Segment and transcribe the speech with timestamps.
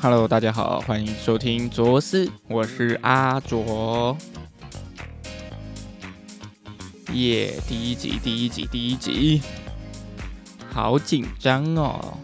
[0.00, 4.16] Hello，大家好，欢迎收听卓思，我是阿卓。
[7.12, 9.42] 耶，第一集，第一集，第一集，
[10.70, 12.16] 好紧张哦！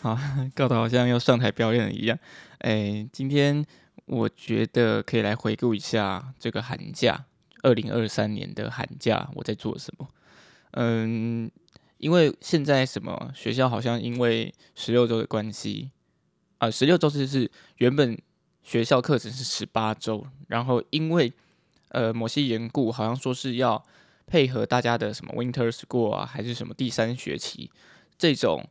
[0.00, 0.18] 好，
[0.52, 2.18] 搞得好像要上台表演一样。
[2.58, 3.64] 哎，今天
[4.06, 7.26] 我觉得可以来回顾一下这个寒假，
[7.62, 10.08] 二零二三年的寒假我在做什么。
[10.72, 11.48] 嗯，
[12.02, 15.92] 因为现在什么学校好像因为十六周的关系，
[16.58, 18.20] 啊，十六周是是原本
[18.64, 21.32] 学校课程是十八周，然后因为
[21.90, 23.80] 呃，某些缘故，好像说是要
[24.26, 27.70] 配合大家的什么 Winter School 啊，还是什么第三学期
[28.18, 28.68] 这种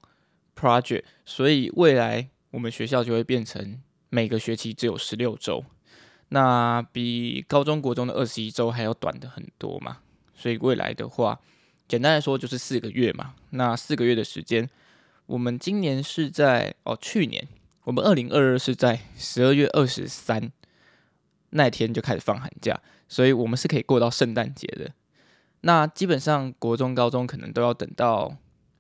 [0.53, 5.63] project，所以未来我们学校就会变成每个学期只有十六周，
[6.27, 9.99] 那比高中国中的二十一周还要短的很多嘛。
[10.35, 11.39] 所以未来的话，
[11.91, 13.33] 简单来说就是四个月嘛。
[13.49, 14.69] 那四个月的时间，
[15.25, 17.45] 我们今年是在哦，去年
[17.83, 20.49] 我们二零二二是在十二月二十三
[21.49, 22.79] 那天就开始放寒假。
[23.09, 24.89] 所以我们是可以过到圣诞节的。
[25.63, 28.33] 那基本上国中、高中可能都要等到，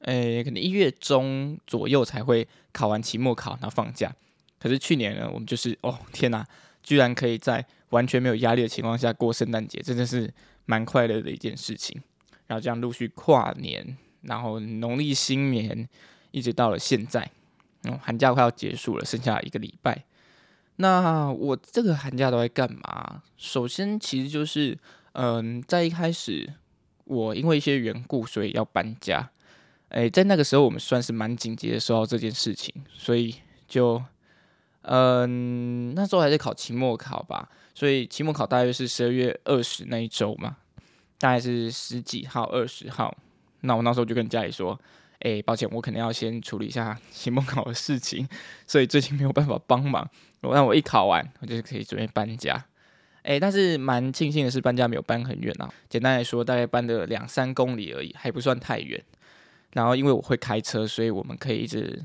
[0.03, 4.09] 诶，可能一月中左右才会考完期末考，然后放假。
[4.57, 6.47] 可是去年呢，我们就是哦天哪，
[6.81, 10.33] 居然可以在完全没有压力的情况下过圣诞节，真的是
[10.65, 12.01] 蛮快乐的一件事情。
[12.51, 15.87] 然后这样陆续跨年，然后农历新年，
[16.31, 17.31] 一直到了现在，
[17.83, 20.03] 嗯，寒假快要结束了，剩下一个礼拜。
[20.75, 23.23] 那我这个寒假都在干嘛？
[23.37, 24.77] 首先，其实就是，
[25.13, 26.53] 嗯，在一开始，
[27.05, 29.29] 我因为一些缘故，所以要搬家。
[29.87, 33.33] 哎，在那个时候，我们算是蛮紧急的收到这件事情，所以
[33.65, 34.03] 就，
[34.81, 40.57] 嗯，那时候还在考期末考吧，所以期末考大约是十二月二十那一周嘛，
[41.21, 43.15] 大概是十几号、二十号。
[43.61, 44.77] 那我那时候就跟家里说。
[45.23, 48.27] 哎，抱歉，我可能要先处理一下 期末考的事情，
[48.65, 50.09] 所以最近没有办法帮忙。
[50.41, 52.65] 我那我一考完，我就可以准备搬家。
[53.21, 55.71] 哎，但是蛮庆幸的是，搬家没有搬很远啊。
[55.87, 58.99] 简单来说，大概搬了两三公里而已，还不算太远。
[59.73, 62.03] 然后因为我会开车，所以我们可以一直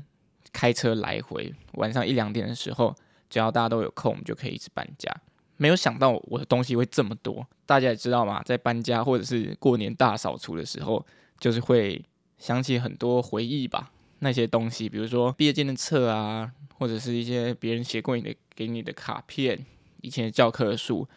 [0.53, 1.51] 开车来回。
[1.73, 2.95] 晚上一两点的时候，
[3.31, 5.11] 只要大家都有空，我们就可以一直搬家。
[5.57, 7.45] 没有想到我的东西会这么多。
[7.65, 11.05] 大家也知道嘛，在搬家或者是过年大扫除的时候，
[11.39, 12.03] 就是会。
[12.39, 19.65] 想起很多回忆吧，那些东西，比如说毕业纪念册啊，或者是一些别人写过你的给你的卡片，
[20.01, 21.07] 以前的教科书，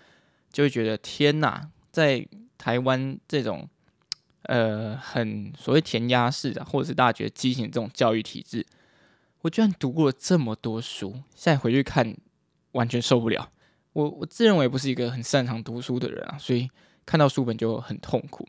[0.50, 3.68] 就会觉得天哪，在台湾这种
[4.44, 8.64] 呃很所谓填鸭式的，或者是大家觉得畸形这种教育体制，
[9.42, 12.16] 我居然读过了这么多书，现在回去看
[12.72, 13.52] 完全受不了。
[14.00, 16.68] 我我自认为不是一个很擅长读书的人啊，所以
[17.04, 18.48] 看到书本就很痛苦。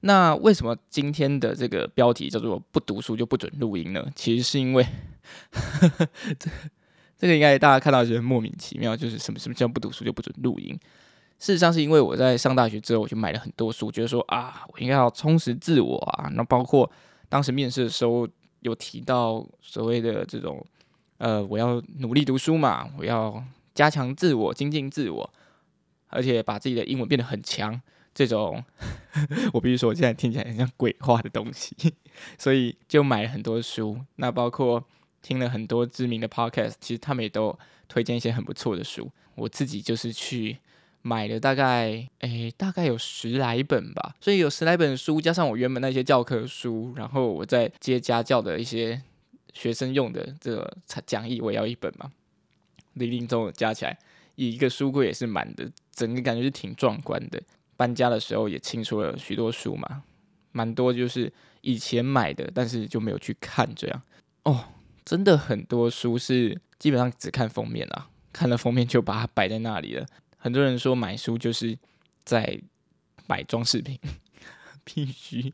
[0.00, 4.06] 那为什么今天的这个标题叫做“不读书就不准录音”呢？
[4.14, 4.86] 其实是因为
[6.38, 6.50] 这
[7.18, 10.78] 这个应该大家看到觉得莫名其妙，就是什么什么叫不读书就不准录音？
[11.38, 16.28] 事实上是因为我在上大学之后，我就买了很多书，觉得说啊，我应该要充实自我啊。
[16.34, 16.88] 那包括
[17.28, 18.28] 当时面试的时候
[18.60, 20.64] 有提到所谓的这种
[21.18, 23.42] 呃，我要努力读书嘛，我要
[23.76, 25.32] 加强自我、精进自我，
[26.08, 27.80] 而且把自己的英文变得很强。
[28.14, 28.64] 这种，
[29.52, 31.76] 我必须说，我现在听起来很像鬼话的东西，
[32.38, 34.00] 所以就买了很多书。
[34.16, 34.82] 那包括
[35.20, 39.12] 听了很多知名的 podcast，其实他们也都推荐一些很不错的书。
[39.34, 40.56] 我自己就是去
[41.02, 44.16] 买了大概，诶，大概有十来本吧。
[44.18, 49.02] 所以有十来本书，加上我原本那些教科书，然后我在接家教的一些
[49.52, 52.10] 学生用的这个讲义，我要一本嘛。
[52.96, 53.98] 零零总加起来，
[54.34, 57.40] 一个书柜也是满的，整个感觉是挺壮观的。
[57.76, 60.02] 搬家的时候也清出了许多书嘛，
[60.52, 61.30] 蛮多就是
[61.60, 64.02] 以前买的，但是就没有去看这样。
[64.44, 64.64] 哦，
[65.04, 70.06] 真的很多书是基本上只看封面啊，看了封面就把它摆在那里了。
[70.38, 71.78] 很多人说买书就是
[72.24, 72.58] 在
[73.26, 73.98] 买装饰品，
[74.82, 75.52] 必须，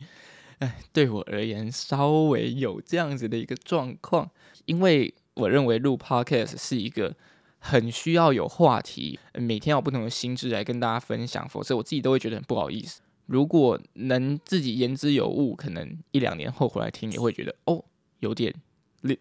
[0.61, 4.31] 哎，对我而言稍微有这样子的一个状况，
[4.67, 7.17] 因为我认为录 podcast 是一个。
[7.65, 13.01] 很需要有话题，每天有不同的心智来跟大家分享，否则我自己都会觉得很不好意思。
[13.27, 17.83] 如果能自己言之有物，可能一两年后回来听，也会觉得哦，
[18.19, 18.53] 有点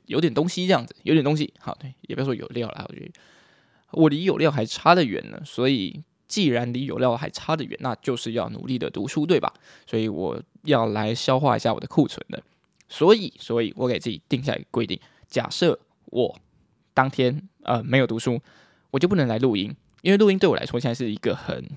[0.08, 1.54] 有点东西这样子，有点东西。
[1.60, 3.12] 好，对，也不要说有料了，我觉得
[3.92, 5.40] 我离有料还差得远呢。
[5.46, 9.54] 所以，既然离有料还差得远，那就是要努力的读书，对吧？
[9.86, 12.42] 所以我要来消化一下我的库存的。
[12.90, 16.36] 所以，所以我给自己定下一个规定：假设我
[16.94, 17.48] 当天。
[17.64, 18.42] 呃，没有读书，
[18.90, 19.72] 我就不能来录音，
[20.02, 21.70] 因为录音对我来说现在是一个很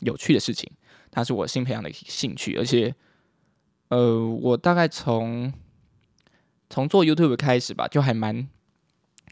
[0.00, 0.70] 有趣的事情，
[1.10, 2.94] 它是我新培养的兴趣，而且，
[3.88, 5.50] 呃，我大概从
[6.68, 8.46] 从做 YouTube 开始吧，就还蛮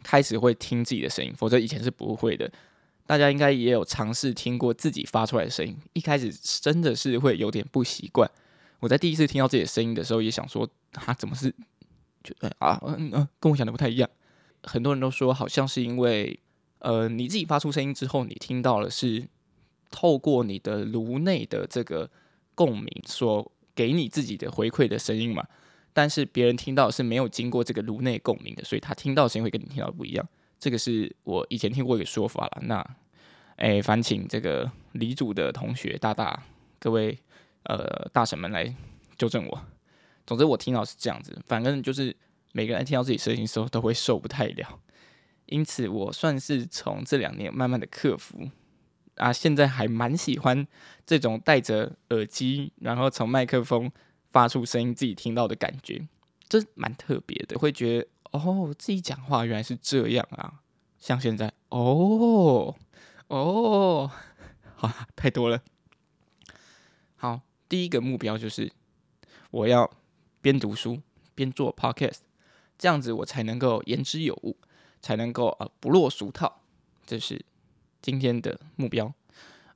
[0.03, 2.51] 开始会听自己的声音，否则以前是不会的。
[3.07, 6.33] 大家应该也有尝试听过自己发出来的声音，一开始
[6.63, 8.31] 真的是会有点不习惯。
[8.79, 11.55] 我在第一次听到自己的声音的时候，也想说，他怎么是
[12.25, 14.09] 就啊嗯嗯，跟我想的不太一样。
[14.63, 16.39] 很多人都说，好像是因为
[16.79, 19.27] 呃你自己发出声音之后，你听到了是
[19.91, 22.11] 透过你的颅内的这个
[22.55, 25.47] 共鸣所给你自己的回馈的声音嘛。
[25.93, 30.29] 但是别人听到是没有经过这个颅内共鸣的，所以他听到声音会跟你听到不一样。
[30.59, 32.63] 这个是我以前听过一个说法了。
[32.63, 32.97] 那
[33.57, 36.43] 哎，烦请这个李主的同学大大
[36.79, 37.19] 各位
[37.65, 38.75] 呃大神们来
[39.19, 39.61] 纠正我。
[40.27, 42.17] 总之我听到是这样子，反正就是
[42.53, 44.81] 每个人听到自己声音的时候都会受不太了。
[45.47, 48.51] 因此我算是从这两年慢慢的克服
[49.17, 50.67] 啊，现在还蛮喜欢
[51.05, 53.91] 这种戴着耳机，然后从麦克风。
[54.33, 56.07] 发出声音自己听到的感觉，
[56.49, 60.61] 这蛮特别的，会觉得哦，自己讲话原来是这样啊！
[61.01, 62.77] 像现在，哦
[63.27, 64.09] 哦，
[64.77, 65.61] 好，太多了。
[67.17, 68.71] 好，第一个目标就是
[69.51, 69.91] 我要
[70.41, 71.03] 边读书
[71.35, 72.19] 边做 podcast，
[72.81, 74.57] 这样子我才能够言之有物，
[75.01, 76.63] 才能够呃不落俗套。
[77.07, 77.41] 这是
[78.03, 79.13] 今天的目标。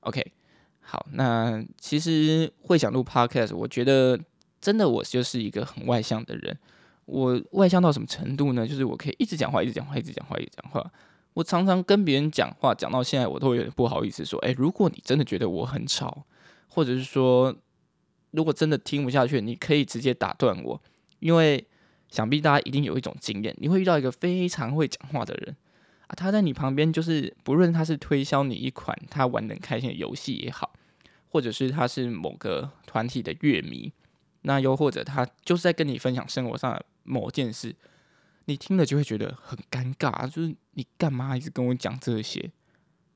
[0.01, 0.33] OK，
[0.81, 4.19] 好，那其实会想录 podcast，我觉得。
[4.65, 6.59] 真的，我就是一个很外向的人。
[7.05, 8.67] 我外向到什么程度呢？
[8.67, 10.91] 就是我可以一直讲话，一直讲话，一直讲话，一直讲话。
[11.35, 16.25] 我常常跟别人讲话，讲到现在，我都有点不好意思说：“哎，如果你真的觉得我很吵，
[16.69, 17.55] 或者是说，
[18.31, 20.81] 如果真的听不下去，你可以直接打断我。”
[21.21, 21.63] 因为
[22.15, 25.57] 想必大家一定有一种经验，你会遇到一个非常会讲话的人
[26.07, 30.73] 啊，他在你旁边，就是不论他是推销你一款他玩的开心的游戏也好，
[31.29, 33.93] 或者是他是某个团体的乐迷。
[34.43, 37.75] 那又或者他就是在跟你分享生活上的某件事，
[38.45, 42.49] 你听了就会觉得很尴尬，就是你干嘛一直跟我讲这些？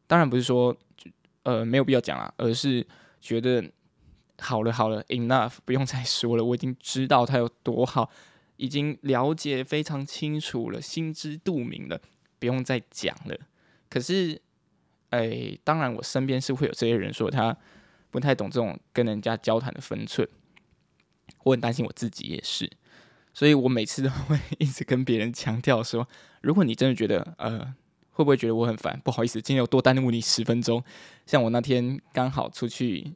[0.08, 0.76] 当然不是说
[1.44, 2.84] 呃没有必要讲啊，而是
[3.20, 3.62] 觉得
[4.40, 8.10] 好了好了，enough，不用再说了，我已经知道他有多好，
[8.58, 11.99] 已经了解非常清楚了，心知肚明了，
[12.38, 13.37] 不用再讲了。
[13.88, 14.40] 可是，
[15.10, 17.56] 哎，当然我身边是会有这些人说他
[18.10, 20.28] 不太懂这种跟人家交谈的分寸。
[21.44, 22.70] 我很担心我自己也是，
[23.32, 26.06] 所以我每次都会一直跟别人强调说：
[26.43, 27.61] 如果你真的觉得呃，
[28.11, 29.00] 会不会觉得我很烦？
[29.04, 30.82] 不好意思，今天有多耽误你十分钟。
[31.26, 33.12] 像我那天刚好出去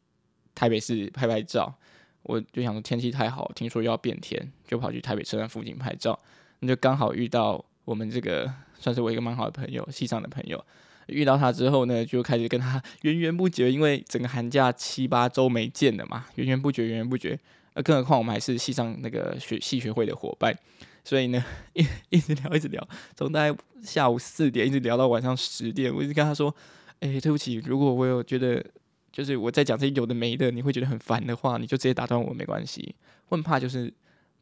[0.54, 1.78] 台北市拍拍照，
[2.22, 6.18] 我就想说天气太好，听说要变天，就跑去台北车站附近拍照。
[6.60, 10.64] 那就刚好遇到我们这个算是我一个蛮好的朋友，系上的朋友。
[11.08, 17.38] 遇到他之后呢，就开始跟他 源源不绝，因为整个寒假七八周没见了嘛，源源不绝，源源不绝。
[17.74, 20.56] 呃，更何况我们还是系上那个学系学会的伙伴，
[21.02, 21.42] 所以呢，
[21.72, 22.86] 一一直聊，一直聊，
[23.16, 25.92] 从大概下午四点一直聊到晚上十点。
[25.92, 26.54] 我一直跟他说
[27.00, 28.64] ：“哎，对不起，如果我有觉得
[29.12, 32.94] 就是我在讲这些有的没的，你会觉得很烦的话，你就直接打断我，没关系。
[33.28, 33.92] 问怕就是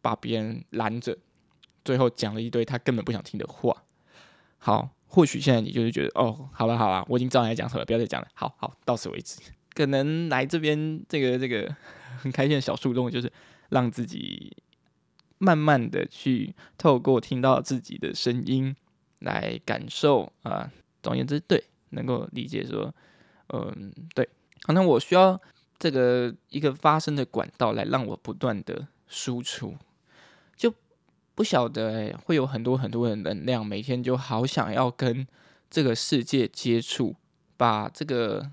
[0.01, 1.19] 把别人拦着，
[1.85, 3.85] 最后讲了一堆他根本不想听的话。
[4.59, 8.29] 好，或许现在你就是觉得哦，好了好了，我已经知道你在讲什么，不要再讲了。
[8.35, 9.41] 好好，到此为止。
[9.75, 11.77] 可能来这边这个这个。
[12.19, 13.33] 很开心的小树洞，就是
[13.71, 14.55] 让自己
[15.39, 18.77] 慢慢的去透过听到自己的声音
[19.21, 20.71] 来感受啊。
[21.03, 22.95] 总而言之，对，能够理解说，
[23.55, 24.29] 嗯，对，
[24.63, 25.41] 可能我需要
[25.79, 29.77] 这个一个发声的管道来让我不断的输出，
[30.57, 30.73] 就
[31.35, 35.27] 不晓得会有很多很多的能量，每天就好想要跟
[35.71, 37.17] 这个世界接触，
[37.57, 38.51] 把这个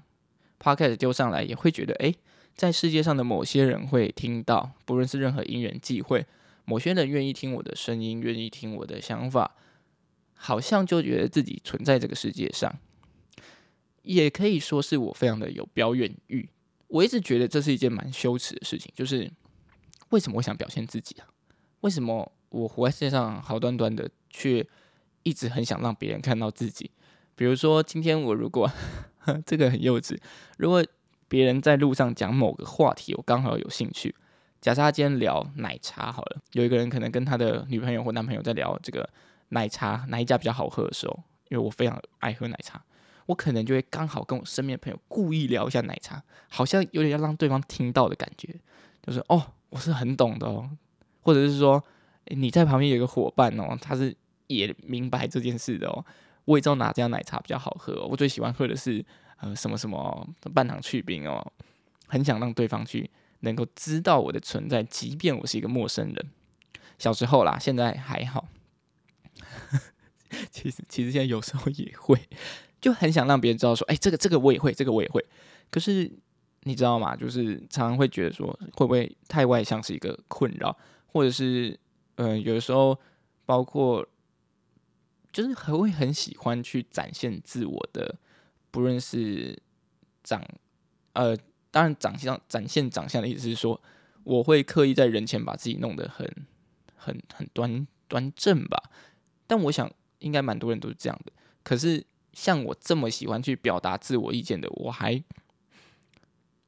[0.59, 2.13] podcast 丢上来，也会觉得哎。
[2.55, 6.25] 在世界上的某些人会听到，不论是任何因缘际会，
[6.65, 9.55] 某些人愿意听我的声音，愿意听我的想法，
[10.33, 12.75] 好像就觉得自己存在这个世界上，
[14.07, 16.49] 也可以说是我非常的有表演欲。
[16.87, 19.31] 我一直觉得这是一件蛮羞耻的事情，就是
[20.09, 21.27] 为什么我想表现自己啊？
[21.81, 24.65] 为什么我活在世界上好端端的，却
[25.23, 26.89] 一直很想让别人看到自己？
[27.35, 28.71] 比如说今天我如果
[29.45, 30.17] 这个很幼稚，
[30.57, 30.85] 如果。
[31.29, 34.15] 别人在路上讲某个话题，我刚好有兴趣。
[34.61, 39.09] 假设他今天聊奶茶好了，有一个人可能跟他的女朋友或男朋友在聊这个
[39.49, 42.81] 奶茶哪一家比较好喝的时候，因为我非常爱喝奶茶，
[43.27, 48.53] 我可能就会刚好跟我身边的朋友故意聊一下奶茶，好像有点要让对方听到的感觉，
[49.05, 50.67] 就是哦，我是很懂的哦，
[51.21, 51.83] 或者是说
[52.25, 54.15] 你在旁边有个伙伴哦，他是
[54.47, 56.03] 也明白这件事的哦，
[56.45, 59.05] 我也知道哪家奶茶比较好喝，我最喜欢喝的是。
[59.39, 61.51] 呃，什么什么半糖去冰哦，
[62.07, 63.07] 很想让对方去
[63.41, 66.31] 能够知道我的存在，即便我是一个陌生人。
[66.97, 68.47] 小时候啦，现在还好。
[70.49, 72.19] 其实其实现在有时候也会，
[72.87, 75.21] 就很想让别人知道说，哎，这个这个我也会，这个我也会。
[75.69, 76.09] 可是
[76.61, 77.17] 你知道吗？
[77.17, 80.73] 就是常常会觉得说，会不会太外向是一个困扰，
[81.07, 81.77] 或者是
[82.15, 82.97] 嗯，有的时候
[83.45, 84.07] 包括
[85.33, 88.15] 就是还会很喜欢去展现自我的，
[88.71, 89.61] 不论是
[90.23, 90.41] 长
[91.11, 91.35] 呃，
[91.69, 93.81] 当然长相展现长相的意思是说，
[94.23, 96.25] 我会刻意在人前把自己弄得很
[96.95, 98.81] 很很端端正吧。
[99.45, 99.91] 但我想。
[100.19, 101.31] 应该蛮多人都是这样的，
[101.63, 102.03] 可是
[102.37, 105.23] 像我这么喜欢去表达自我意见的，我还，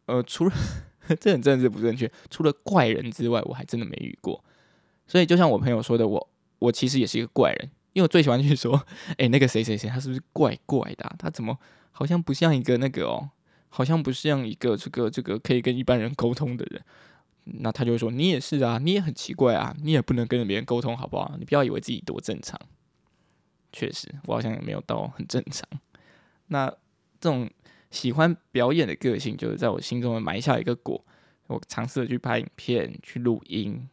[0.07, 0.51] 呃，除了
[1.21, 4.43] 这很政治不正确，除了怪人之外，我还真的没遇过。
[5.05, 8.83] 所以就像我朋友说的，我我其实也是一个怪人，因为我最喜欢去说，
[9.19, 11.15] 哎，那个谁谁谁，他是不是怪怪的？
[11.19, 11.55] 他怎么
[11.91, 13.29] 好像不像一个那个哦，
[13.69, 16.81] 好像不像一个这个这个可以跟一般人沟通的人。
[17.61, 21.35] 那他就会说，你也是啊，你也很奇怪啊，你也不能跟别人沟通，好不好？
[21.37, 22.59] 你不要以为自己多正常。
[23.71, 25.67] 确实，我好像也没有到很正常。
[26.47, 26.67] 那
[27.19, 27.49] 这种
[27.91, 31.03] 喜欢表演的个性，就是在我心中埋下一个果。
[31.47, 33.89] 我尝试着去拍影片、去录音，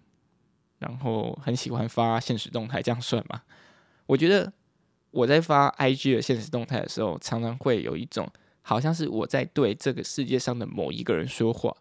[0.78, 3.42] 然后很喜欢发现实动态，这样算吗？
[4.04, 4.52] 我觉得
[5.10, 8.30] 我在发 IG 的现实动态的时候，常常会有一种
[8.60, 11.74] 好像是我在对这个世界上的某一个人说话。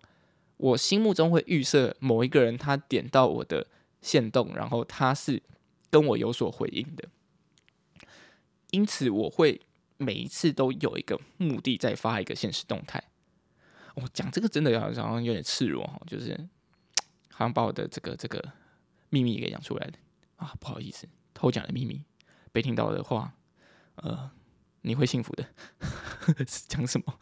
[0.57, 3.67] 我心目中会预设某一个人，他点到我的
[4.01, 5.43] 线动，然后他是
[5.89, 7.03] 跟我有所回应的。
[8.71, 9.61] 因此，我会
[9.97, 13.01] 每一次都有一个目的在发一个现实动态。
[13.95, 16.37] 我讲这个真的好像有点赤裸哈，就是
[17.31, 18.43] 好像把我的这个这个
[19.09, 19.93] 秘密给讲出来了
[20.35, 22.03] 啊，不好意思，偷讲的秘密
[22.51, 23.33] 被听到的话，
[23.95, 24.29] 呃，
[24.81, 25.45] 你会幸福的。
[26.67, 27.19] 讲什么？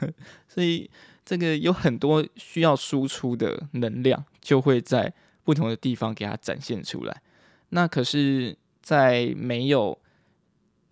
[0.48, 0.90] 所以
[1.24, 7.22] 这个有很多需要输出的能量，就会在不同的地方给它展现出来。
[7.70, 9.98] 那可是，在没有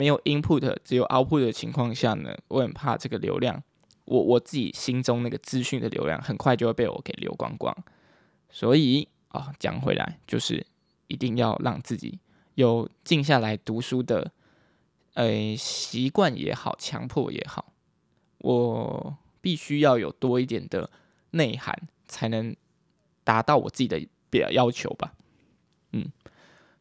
[0.01, 3.63] 没有 input 只有 output 的情况下呢，我很怕这个流量，
[4.07, 7.77] 我我自己心中那个资讯的流量很快就会被我给流光光。
[8.49, 10.67] 所以啊，讲回来就是
[11.09, 12.19] 一定要让自己
[12.55, 14.33] 有静下来读书的，
[15.13, 17.71] 呃，习惯也好，强迫也好，
[18.39, 20.89] 我必须要有多一点的
[21.33, 21.79] 内涵，
[22.09, 22.57] 才能
[23.23, 25.13] 达到我自己的表要求吧。
[25.93, 26.11] 嗯，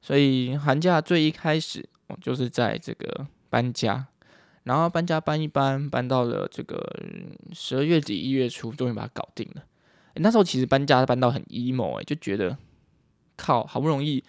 [0.01, 1.89] 所以寒假最一开始。
[2.21, 4.07] 就是在这个搬家，
[4.63, 6.77] 然后搬家搬一搬，搬到了这个
[7.53, 9.63] 十二月底一月初，终于把它搞定了。
[10.15, 12.57] 那时候其实搬家搬到很 emo 哎，就觉得
[13.37, 14.23] 靠，好不容易，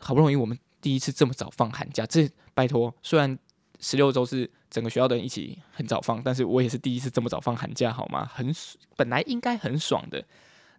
[0.00, 3.38] 好不容易我们第一次这么早放寒假，这拜托，虽然
[3.78, 8.24] 十六周是整个学校的人一起很早放，但是我也是第一次这么早放寒假，好吗？
[8.32, 8.50] 很
[8.96, 10.24] 本来应该很爽的，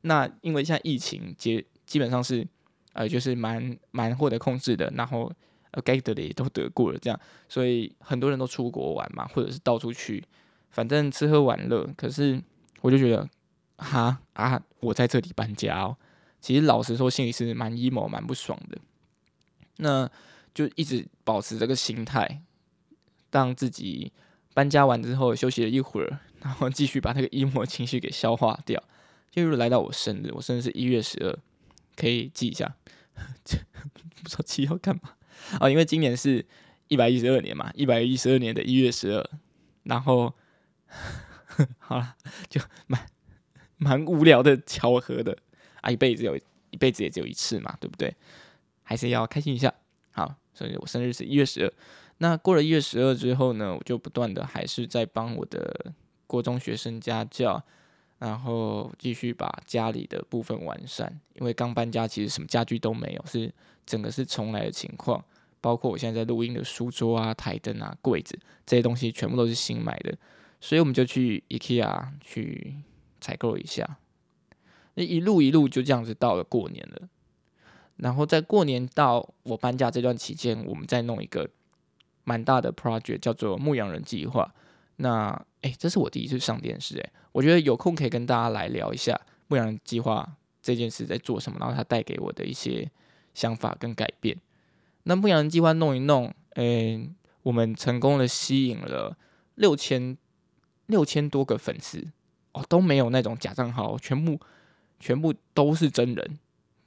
[0.01, 2.47] 那因为现在疫情基基本上是
[2.93, 5.31] 呃就是蛮蛮获得控制的，然后。
[5.71, 7.19] 呃该得的也都得过了，这样，
[7.49, 10.23] 所以很多人都出国玩嘛，或者是到处去，
[10.69, 11.87] 反正吃喝玩乐。
[11.95, 12.41] 可是
[12.81, 13.29] 我就觉得，
[13.77, 15.97] 哈啊，我在这里搬家哦，
[16.39, 18.77] 其实老实说，心里是蛮 emo、蛮不爽的。
[19.77, 20.09] 那
[20.53, 22.41] 就一直保持这个心态，
[23.31, 24.11] 让自己
[24.53, 28.83] 搬家完之后休息了一会儿，然后继续把那个 emo 情绪给消化掉。
[29.29, 31.37] 就来到我生日，我生日是一月十二，
[31.95, 32.75] 可以记一下。
[34.23, 35.16] 不知道记要干嘛。
[35.59, 36.45] 啊，因为今年是
[36.87, 39.29] 一百一十二年嘛，一百一十二年的一月十二，
[39.83, 40.33] 然后
[41.79, 42.15] 好了，
[42.49, 43.05] 就蛮
[43.77, 45.37] 蛮无聊的巧合的
[45.81, 46.35] 啊，一辈子有
[46.69, 48.13] 一辈子也只有一次嘛，对不对？
[48.83, 49.73] 还是要开心一下。
[50.11, 51.73] 好，所以我生日是一月十二。
[52.19, 55.93] 那过了一月十二之后呢，我就不断的还是在帮我的
[56.25, 57.63] 国中学生家教，
[58.19, 63.53] 然后继续把家里的部分完善，因为刚搬家，其实什么家具都没有，是。
[63.87, 65.23] 整个是重来的情况，
[65.61, 70.13] 包括我现在在录音的书桌啊、台灯啊、柜子这些东西，全部都是新买的，
[70.59, 72.75] 所以我们就去 IKEA 去
[73.21, 73.97] 采购一下。
[74.95, 77.07] 那一路一路就这样子到了过年了，
[77.95, 81.49] 然后在过年到我搬家这段期间，我们再弄一个
[82.25, 84.53] 蛮大的 project，叫做牧羊人计划。
[84.97, 85.29] 那
[85.61, 92.91] 哎，这是我第一次上电视，哎，我觉得有空可以跟大家来聊一下牧羊人计划这件事在做什么，然后它带给我的一些。
[93.33, 94.35] 想法跟改变，
[95.03, 97.07] 那牧羊人计划弄一弄，诶，
[97.43, 99.15] 我们成功的吸引了
[99.53, 100.17] 六千
[100.87, 102.03] 六千多个粉丝。
[102.53, 104.39] 哦，都没有那种假账号，全部
[104.99, 106.39] 全部都是真人，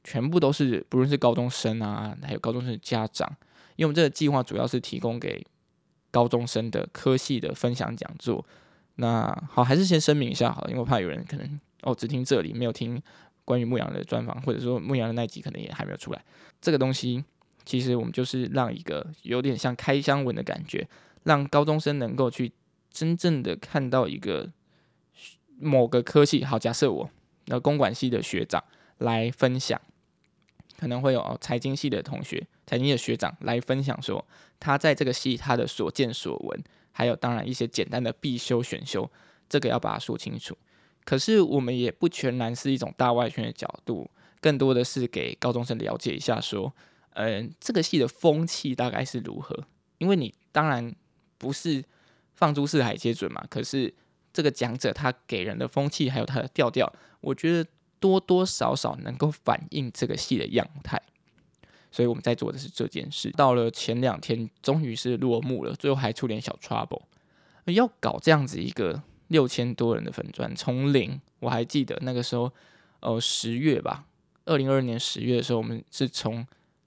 [0.03, 3.29] 全部都是不论是高中生啊，还有高中生的家长，
[3.77, 5.47] 因为我们这个计划主要是提供给
[6.11, 8.45] 高中生的科系的分享讲座。
[8.97, 13.03] 那好，还是先声明一下好了，因为我怕有人可能哦只听这里没有听。
[13.43, 16.25] 关于牧羊的专访，或者说牧羊人那集可能也还没有出来。
[16.61, 17.25] 这个东西
[17.65, 20.87] 其实我们就是让一个有点像开箱文的感觉，
[21.25, 22.53] 让高中生能够去
[22.93, 24.49] 真正的看到一个
[25.59, 26.45] 某个科系。
[26.45, 27.11] 好，假设我
[27.47, 28.63] 那公管系的学长
[28.99, 29.81] 来分享，
[30.79, 34.25] 可能会有财经系的同学、财经的学长来分享说
[34.61, 36.63] 他在这个系他的所见所闻，
[36.93, 39.11] 还有当然一些简单的必修选修，
[39.49, 40.57] 这个要把它说清楚。
[41.05, 44.09] 可是我们也不全然是一种大外圈的角度，
[44.41, 46.73] 更多的是给高中生了解一下，说，
[47.15, 49.65] 嗯，这个戏的风气大概是如何？
[49.99, 50.95] 因为你当然
[51.39, 51.83] 不是
[52.35, 53.93] 放诸四海皆准嘛，可是
[54.33, 61.01] 这个讲者他给人的风气还有他的调调，我觉得多多少少能够反映这个戏的样态。
[61.91, 63.31] 所以我们在做的是这件事。
[63.33, 67.03] 到了前两天，终于是落幕了，最后还出点小 trouble，
[67.67, 69.03] 要搞这样子一个。
[69.31, 72.53] 六千多人的粉钻从零，我还记得那个时候，
[72.99, 74.05] 呃，十月吧，
[74.45, 76.45] 二零二二年十月的时候，我们是从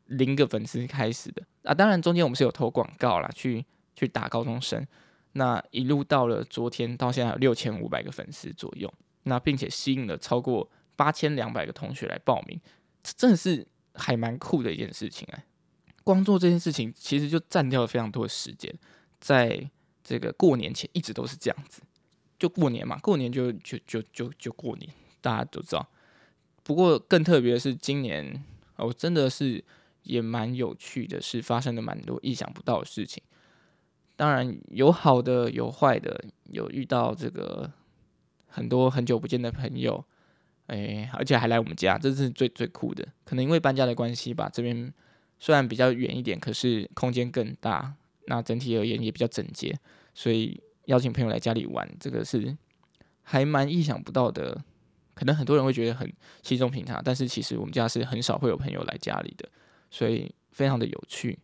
[0.07, 1.73] 零个粉丝开始的啊。
[1.73, 4.85] 当然中间我们是有投广告啦，去去打高中生。
[5.31, 8.93] 那一路到了昨天，到现在有六千五百个粉丝左右，
[9.23, 12.59] 那并且吸引了超过八千两百个同学来报名，
[13.01, 15.45] 这真的是还蛮酷的一件事情哎。
[16.03, 18.73] 光做这件事情，其实就占掉了非常多的时间，
[19.19, 19.69] 在
[20.03, 21.81] 这个过年前一直都是这样子。
[22.37, 25.87] 就过年嘛，过年就就就就就过年，大家都知道。
[26.61, 28.43] 不过更特别的是，今年
[28.75, 29.63] 哦，真的是
[30.03, 33.23] 也蛮有趣的，是发生了蛮多意想不到的事情。
[34.17, 37.71] 当然有好的，有坏的，有遇到这个
[38.47, 40.05] 很多很久不见的朋友，
[40.67, 43.07] 哎，而且还来我们家，这是最最酷的。
[43.25, 44.93] 可能因为搬家的关系吧，这边
[45.39, 47.93] 虽然比较远一点，可是空间更大，
[48.27, 49.77] 那整体而言也比较整洁，
[50.13, 50.61] 所以。
[50.87, 52.57] 邀请朋友来家里玩，这个是
[53.21, 54.65] 还蛮意想不到的。
[55.13, 59.47] 可能很多人会觉得很稀松平常，但是其实我们家是很少会有朋友来家里的，
[59.89, 61.39] 所以非常的有趣。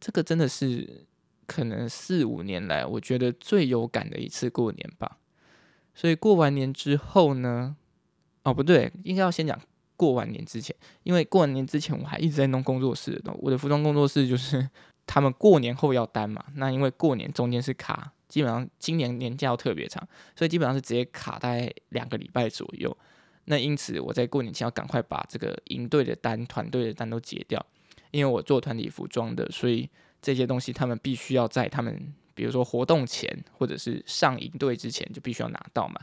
[0.00, 1.06] 这个真的是
[1.46, 5.18] 可能四五年来我觉得最有感的一次过年吧。
[5.94, 7.76] 所以过完年之后呢，
[8.48, 9.60] 哦不对，应该要先讲
[9.96, 13.20] 过完年之前，因为过完年之前我还一直在弄工作室。
[13.38, 14.68] 我的服装工作室就是
[15.06, 18.12] 他们过年后要单嘛，那因为过年中间是卡。
[18.28, 20.06] 基本上今年年假特别长，
[20.36, 22.94] 所以基本上是直接卡大概两个礼拜左右。
[23.46, 27.64] 那因此我在过年前要赶快把这个营队的单、团队的单都结掉，
[28.10, 29.88] 因为我做团体服装的，所以
[30.20, 35.98] 这些东西他们必须要在他们比如说活动前或者是上营队之前就必须要拿到嘛。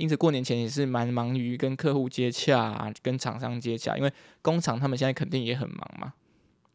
[0.00, 6.14] 因此过年前也是蛮忙于跟客户接洽、跟厂商接洽，因为工厂他们现在肯定也很忙嘛，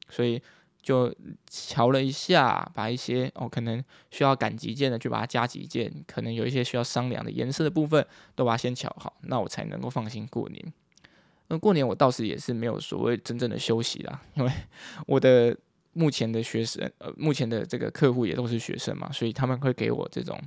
[0.10, 0.42] 所以。
[0.86, 1.12] 就
[1.50, 10.74] 瞧了一下，把一些哦可能需要赶急件的，就把它加急件；可能有一些需要商量的颜色的部分，都把它先瞧好，那我才能够放心过年。
[11.48, 14.52] 那过年我倒是也是没有所谓真正的休息啦，因为
[15.08, 15.58] 我的
[15.94, 20.40] 目前的学生，呃，目前的这个客户也都是学生嘛，所以他们会给我这种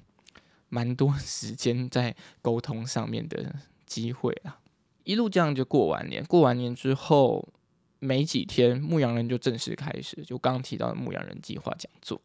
[0.69, 3.55] 蛮多时间在沟通上面的
[3.87, 4.61] 机会啊。
[5.05, 7.49] 一路这样就过完年，过完年之后。
[8.01, 12.21] 没几天，牧羊人就正式开始，就刚提到的牧羊人计划讲座。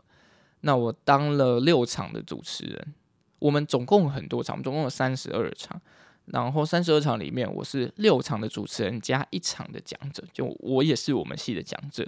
[0.59, 2.93] 那我当了六场的主持人，
[3.39, 5.81] 我们总共很多场，总共有三十二场。
[6.25, 12.07] 然后三十二场里面，我是六场的主持人加一场的讲者，就我也是我们系的讲者。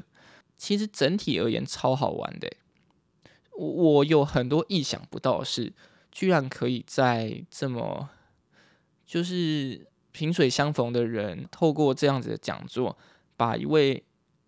[0.56, 2.48] 其实整体而言超好玩的，
[3.58, 5.74] 我我有很多意想不到的事，
[6.16, 8.08] 居然可以在这么
[9.06, 12.98] 就是萍水相逢的人，透过这样子的讲座。
[13.38, 14.02] 把一位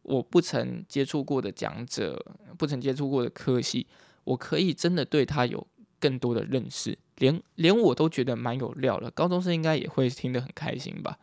[0.04, 2.26] 我不曾接触过的讲者，
[2.58, 3.86] 不曾接触过的科系，
[4.24, 5.68] 我可以真的对他有
[6.00, 9.12] 更多的认识，连连我都觉得蛮有料了。
[9.12, 11.20] 高中生应该也会听得很开心吧？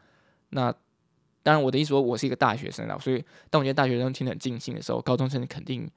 [0.50, 0.70] 那
[1.42, 5.90] 当然，我的意思说，我是一个大学生啊，所以当我觉得大学生听得很尽兴的时候，高中生肯定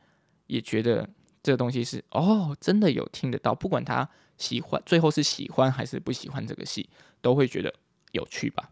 [0.45, 1.09] 也觉得
[1.43, 6.89] 这个东西是哦，真的有听得到，不管他喜欢，最后是喜欢还是不喜欢这个戏，
[7.21, 7.73] 都会觉得
[8.11, 8.69] 有趣吧。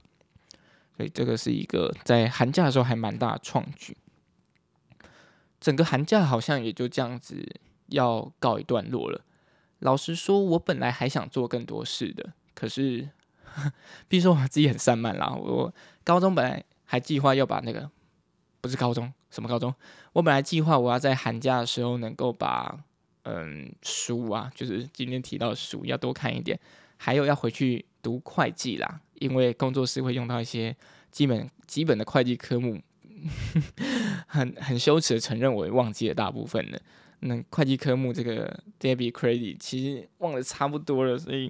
[0.95, 3.97] 所以这个是一个在寒假的时候还蛮大的创举。
[5.59, 7.43] 整个寒假好像也就这样子
[7.87, 9.21] 要告一段落了。
[9.79, 13.09] 老实说，我本来还想做更多事的，可是，
[14.07, 15.33] 比如说我自己很散漫啦。
[15.33, 15.73] 我
[16.03, 17.89] 高中本来还计划要把那个，
[18.61, 19.73] 不是高中什么高中，
[20.13, 22.79] 我本来计划我要在寒假的时候能够把
[23.25, 26.59] 嗯书啊，就是今天提到的书要多看一点，
[26.97, 29.01] 还有要回去读会计啦。
[29.15, 30.75] 因为工作室会用到一些
[31.11, 32.81] 基本基本的会计科目，
[34.27, 36.81] 很很羞耻的承认，我忘记了大部分的。
[37.21, 41.45] 那会计科目这个 debit credit 其实忘的差不多了，所以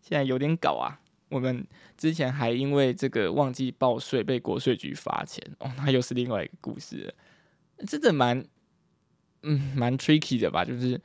[0.00, 1.00] 现在有点搞啊。
[1.28, 7.12] 我们之前还因为这个忘记报税被国税局罚钱哦，那又是另外一个故事，
[7.86, 8.42] 真的蛮
[9.42, 10.64] 嗯蛮 tricky 的吧？
[10.64, 10.98] 就是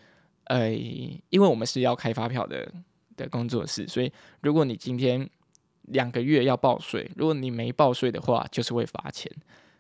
[0.46, 2.72] 呃，因为我们是要开发票的
[3.16, 5.30] 的工作室，所以如果你今天
[5.84, 9.32] 两个月要报税，如果你没报税的话，就是会罚钱。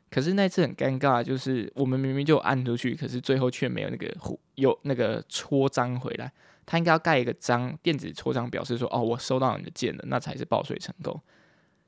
[0.10, 4.16] 可是那次很尴尬，就是我们明明就按出去，可是最后却没有那个
[4.56, 6.32] 有那个戳章回来。
[6.66, 11.20] 他应该要盖一个章，电子戳章表示说：“哦，我收到你的件了，那才是报税成功。”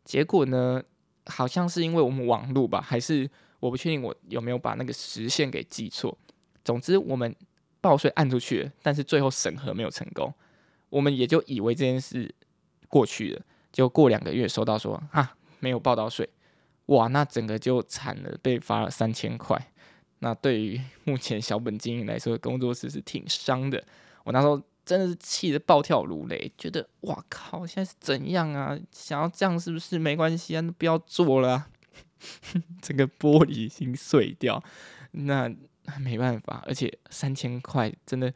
[0.04, 0.84] 结果呢，
[1.28, 6.18] 好像是因为我们网路吧，还是我不确定我有没有把那个时限给记错。
[6.64, 7.34] 总之，我们
[7.86, 10.34] 报税按出去，但是最后审核没有成功，
[10.90, 12.34] 我们也就以为这件事
[12.88, 13.42] 过去了。
[13.72, 16.28] 结果过两个月收到说：“啊，没有报到税。”
[16.88, 19.72] 哇，那整个就惨了，被罚了三千块。
[20.18, 23.84] 那对于目前小本经营来说，工作室是挺伤的。
[24.24, 28.76] 我那时候真的是气得暴跳如雷，觉得哇靠，现在是怎样啊？
[28.92, 30.62] 想要这样是不是没关系啊？
[30.80, 31.68] 不要做了，
[32.82, 34.64] 整个玻璃已经碎掉，
[35.12, 35.54] 那
[36.00, 36.64] 没办法。
[36.68, 38.34] 而且三千块真的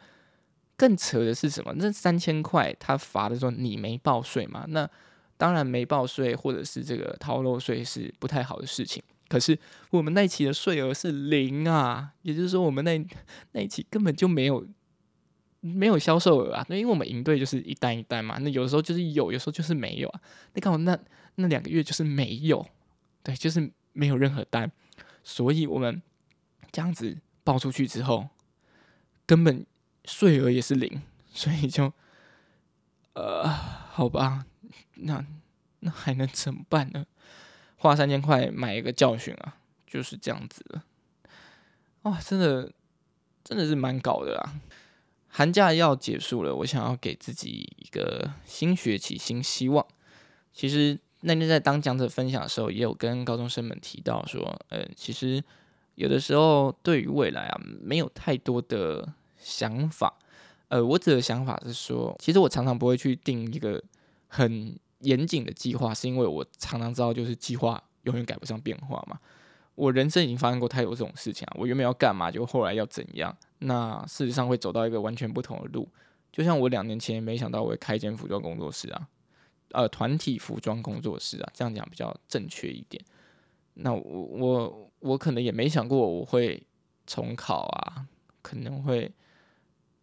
[0.78, 1.74] 更扯的是什么？
[1.76, 4.66] 那三千块他罚的时候你没报税嘛？
[4.68, 4.90] 那
[5.38, 9.02] 当然没报税或者是这个逃漏税是不太好的事情。
[9.28, 9.58] 可是
[9.92, 13.06] 我们那期的税额是零啊，也就是说我们那
[13.52, 14.68] 那一期根本就没有。
[15.62, 20.22] 没有销售额啊，那因为我们营队就是一单一单嘛，那有的时候就是有，有时候就是没有啊。
[20.54, 20.98] 你看我那
[21.36, 22.66] 那两个月就是没有，
[23.22, 24.72] 对，就是没有任何单，
[25.22, 26.02] 所以我们
[26.72, 27.18] 这样子
[27.50, 28.30] 报出去之后，
[29.26, 29.66] 根本
[30.06, 31.02] 税额也是零，
[31.34, 31.92] 所以就
[33.14, 34.46] 呃，好吧，
[34.98, 35.26] 那
[35.80, 37.08] 那还能怎么办呢？
[37.78, 39.58] 花三千块买一个教训啊，
[39.88, 40.84] 就是这样子的。
[42.04, 42.72] 哇，真的
[43.44, 44.62] 真的是蛮搞的啊。
[45.28, 49.84] 寒假要结束了，我想要给自己一个新学期新希望。
[50.54, 55.44] 其实那天在当讲者分享的时候，也有跟高中生们提到说，呃，其实
[56.00, 59.06] 有的时候对于未来啊，没有太多的
[59.38, 60.18] 想法。
[60.70, 63.84] 呃，我指的想法是说，其实我常常不会去定一个
[64.30, 69.20] 很严谨的计划，是因为我常常知道，就是计划永远赶不上变化嘛。
[69.76, 71.58] 我人生已经发生过太多这种事情啊！
[71.60, 73.36] 我原本要干嘛，就后来要怎样？
[73.58, 75.86] 那事实上会走到一个完全不同的路。
[76.32, 79.08] 就像我两年前没想到我会开一间服装工作室啊，
[79.72, 83.04] 呃，团体服装工作室啊，这样讲比较正确一点。
[83.82, 86.62] 那我我我可能也没想过我会
[87.06, 88.06] 重考啊，
[88.42, 89.12] 可能会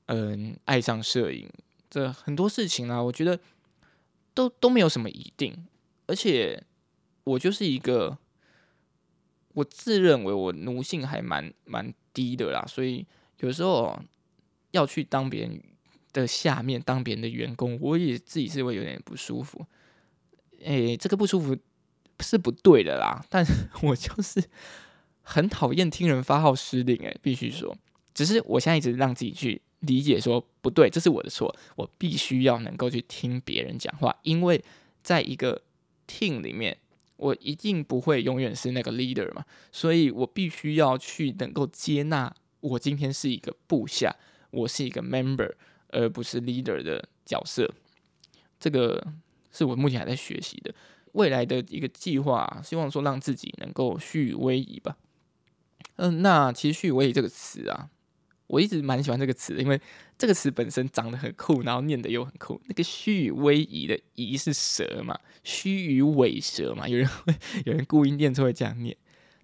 [0.07, 1.49] 嗯爱上摄影，
[1.89, 3.39] 这很多事情啊，我觉得
[4.35, 5.67] 都都没有什么一定，
[6.07, 6.63] 而且
[7.25, 8.19] 我就是一个。
[9.57, 13.07] 我自认为我奴性还蛮蛮低的啦，所以
[13.39, 13.99] 有时候
[14.73, 15.59] 要去当别人
[16.13, 19.65] 的下面当别人的员工，我也自己是会有点不舒服。
[20.61, 21.57] 诶，这个不舒服
[22.23, 23.45] 是不对的啦，但
[23.83, 24.43] 我就是
[25.23, 26.97] 很讨厌听人发号施令。
[26.99, 27.77] 诶，必须说，
[28.15, 34.65] 只是我现在一直让自己去理解说不对，这是我的错，我必须要能够去听别人讲话，因为
[35.03, 35.63] 在一个
[36.07, 36.77] team 里面。
[37.19, 44.15] 我一定不会永远是那个 leader 嘛，所以我必须要去能够接纳我今天是一个部下，
[44.51, 45.51] 我是一个 member，
[45.89, 47.73] 而不是 leader 的角色。
[48.61, 49.03] 这个
[49.51, 50.75] 是我目前还在学习的，
[51.17, 54.97] 未来的一个计划，希望说让自己能够虚与委蛇吧。
[55.97, 57.91] 嗯，那其实虚与委蛇这个词啊。
[58.49, 59.81] 我一直蛮喜欢这个词，因为
[60.17, 62.61] 这个词本身长得很酷，然后念的又很酷。
[62.67, 67.35] 那个虚与委蛇的夷是蛇嘛，虚与委蛇嘛，有人会
[67.67, 68.97] 有人故意念错会这样念。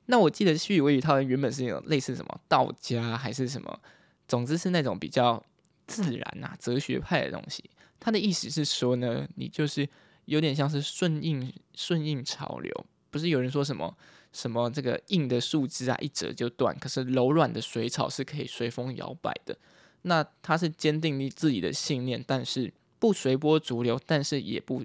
[0.07, 3.81] 那我记得虚与委蛇它原本是那种类似什么道家还是什么，
[4.29, 5.45] 总之是那种比较
[5.89, 7.69] 自然啊哲学派的东西。
[7.99, 9.89] 它的意思是说呢，你就是
[10.25, 13.97] 有点像是顺应顺应潮流，不是有人说什么？
[14.33, 19.55] 什么这个硬的树枝啊，一折就断；可是柔软的水草是可以随风摇摆的。
[20.03, 24.83] 那他是坚定你自己的信念，但是不随波逐流，但是也不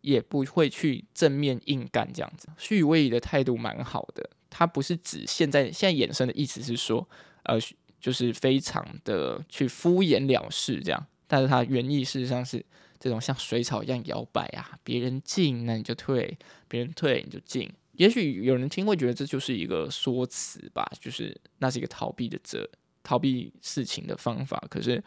[0.00, 2.48] 也不会去正面硬干这样子。
[2.56, 7.06] 虚与委蛇的态度蛮好的，他不是指现在现在衍生的意思是说，
[7.42, 7.58] 呃，
[8.00, 11.06] 就是非常的去敷衍了事这样。
[11.26, 12.64] 但是他原意事实上是
[12.98, 17.70] 这种像水草一样摇摆啊，别人进那你就退，别人退你就进。
[17.92, 22.68] 也许有人听会觉得这就是一个说辞吧，就是那是一个逃避的责
[23.02, 24.62] 逃避事情的方法。
[24.68, 25.02] 可是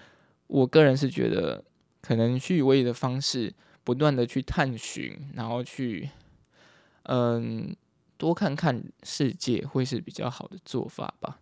[0.48, 1.64] 我个人是觉得，
[2.02, 6.10] 可能虚与委蛇的方式，不断的去探寻，然后去
[7.04, 7.76] 嗯
[8.18, 11.40] 多看看世界，会是比较好的做法吧。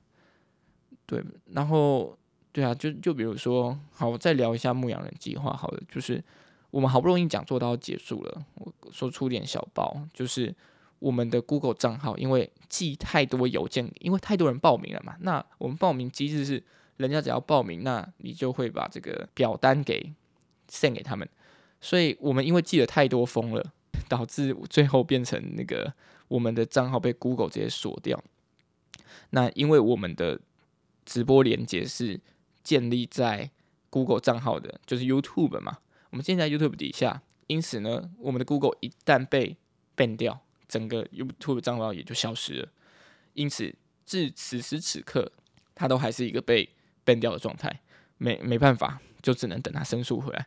[1.05, 2.17] 对，然后
[2.57, 5.53] 对啊，就就比如说，好，我再聊一下牧羊人计划。
[5.53, 6.23] 好的，就是
[6.71, 10.51] 我们好不容易讲座都要结束了，我说出点小报，就是
[10.97, 15.15] 我们的 Google 账号因为寄太多邮件，因为太多人报名了嘛。
[15.19, 16.63] 那我们报名机制是，
[16.95, 20.11] 人家只要报名，那你就会把这个表单给
[20.67, 21.29] send 给他们。
[21.79, 23.63] 所以我们因为寄了太多封了，
[24.09, 25.93] 导致最后变成那个
[26.27, 28.19] 我们的账号被 Google 直接锁掉。
[29.29, 30.39] 那因为我们的
[31.05, 32.19] 直播连接是
[32.67, 33.49] 建立在
[33.89, 35.77] Google 账号的，就是 YouTube 嘛。
[36.09, 39.55] 我们建在 YouTube 底下，因此呢，我们的 Google 一旦被
[39.95, 42.67] ban 掉，整个 YouTube 账号也就消失了。
[43.35, 43.73] 因此，
[44.05, 45.31] 至此时此刻，
[45.73, 46.67] 它都还是一个被
[47.05, 47.79] ban 掉的状态。
[48.17, 50.45] 没没办法，就只能等它申诉回来。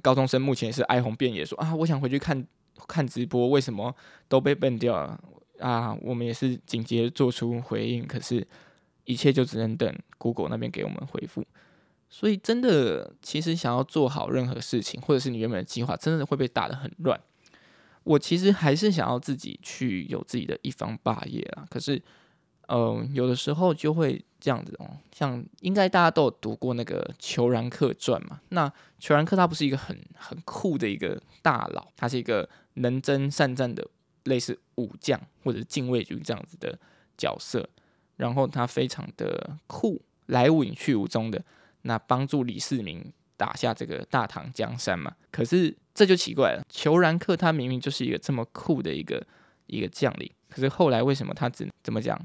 [0.00, 2.46] 高中生目前也是哀鸿遍野，说啊，我想回去看
[2.88, 3.94] 看直播，为什么
[4.26, 5.22] 都被 ban 掉了
[5.58, 5.94] 啊？
[6.00, 8.46] 我们也是紧接做出回应，可是，
[9.04, 11.44] 一切就只能等 Google 那边给我们回复。
[12.08, 17.18] 所以，真的，其实想要做好任何事情，或者是你原本的计划，真的会被打得很乱。
[18.04, 21.64] 我其实还是想要自己去有自己的一方霸业啊。
[21.70, 22.02] 可是，
[22.68, 24.90] 嗯，有的时候就会这样子哦。
[25.10, 28.40] 像应该大家都有读过那个《裘然客传》嘛？
[28.50, 33.88] 那裘然客他不是一个很很酷的一个大佬，他是一个能征善战的
[34.24, 36.78] 类似武将或者禁卫军这样子的
[37.16, 37.66] 角色。
[38.22, 41.42] 然后他非常的酷，来无影去无踪的。
[41.82, 43.04] 那帮助李世民
[43.36, 45.12] 打下这个大唐江山嘛？
[45.32, 49.20] 可是这就奇怪了，裘然克他明明就是一个这么酷的一个
[49.66, 52.16] 一个将领，可是后来为什么他只怎么讲？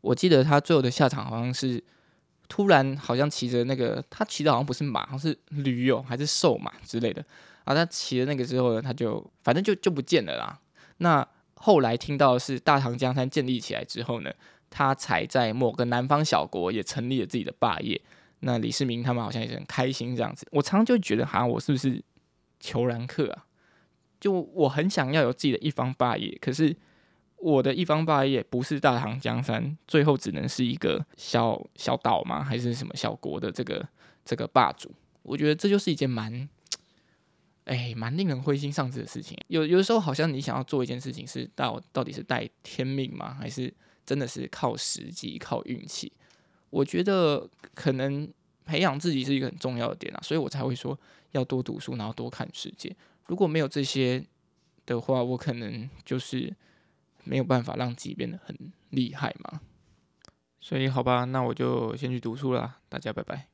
[0.00, 1.82] 我记得他最后的下场好像是
[2.48, 7.22] 突然好像骑着那个他骑的好像不是马，好像是驴哦，还是瘦马之类的
[7.64, 7.74] 啊？
[7.74, 10.58] 他骑了那个之后呢，他就反正就就不见了啦。
[10.96, 14.32] 那后来听到是大唐江山建立起来之后呢，
[14.68, 18.00] 他才在某个南方小国也成立了自己的霸业。
[18.40, 22.02] 那李世民他们好像也是很开心这样子，我常常就觉得，好像我是不是
[22.60, 23.46] 裘然客啊？
[24.20, 26.76] 就我很想要有自己的一方霸业，可是
[27.36, 32.42] 我的一方霸业不是大唐江山，最后只能是一个小小岛吗？
[32.42, 33.86] 还是什么小国的这个
[34.24, 34.90] 这个霸主？
[35.22, 36.48] 我觉得这就是一件蛮，
[37.64, 39.38] 哎，蛮令人灰心丧志的事情。
[39.48, 43.34] 有有时候，好像你想要做一件事情，是到到底是带天命吗？
[43.34, 43.72] 还是
[44.04, 46.12] 真的是靠时机、靠运气？
[46.70, 48.30] 我觉得可能
[48.66, 50.98] 培养自己是一个很重要的点啊，所以我才会说
[51.32, 52.94] 要多读书，然后多看世界。
[53.26, 54.22] 如果没有这些
[54.84, 56.54] 的话，我可能就是
[57.22, 58.54] 没有办法让自己变得很
[58.90, 59.60] 厉害嘛。
[60.60, 63.53] 所以好吧，那我就先去读书了，大家拜拜。